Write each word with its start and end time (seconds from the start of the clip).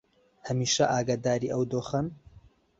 هەمیشە 0.47 0.85
ئاگاداری 0.91 1.51
ئەو 1.53 1.63
دۆخەن 1.71 2.07